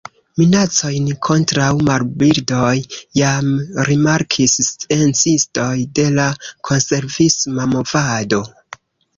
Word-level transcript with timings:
Minacojn 0.41 1.09
kontraŭ 1.27 1.67
marbirdoj 1.89 2.71
jam 3.19 3.51
rimarkis 3.91 4.57
sciencistoj 4.71 5.69
de 6.01 6.09
la 6.17 6.27
konservisma 6.71 7.69
movado. 7.77 8.43